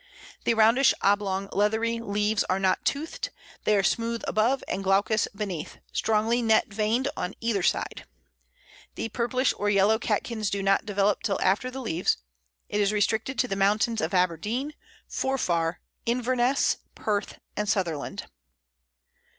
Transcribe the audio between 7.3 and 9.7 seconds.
either side. The purplish or